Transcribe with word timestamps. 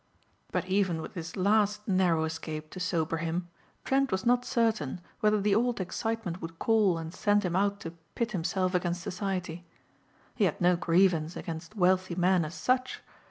But 0.51 0.65
even 0.65 0.99
with 0.99 1.13
this 1.13 1.35
last 1.35 1.87
narrow 1.87 2.23
escape 2.23 2.71
to 2.71 2.79
sober 2.79 3.17
him 3.17 3.49
Trent 3.85 4.11
was 4.11 4.25
not 4.25 4.43
certain 4.43 4.99
whether 5.19 5.39
the 5.39 5.53
old 5.53 5.79
excitement 5.79 6.41
would 6.41 6.57
call 6.57 6.97
and 6.97 7.13
send 7.13 7.43
him 7.45 7.55
out 7.55 7.79
to 7.81 7.91
pit 8.15 8.31
himself 8.31 8.73
against 8.73 9.03
society. 9.03 9.67
He 10.33 10.45
had 10.45 10.59
no 10.59 10.75
grievance 10.75 11.35
against 11.35 11.75
wealthy 11.75 12.15
men 12.15 12.43
as 12.45 12.55
such. 12.55 13.03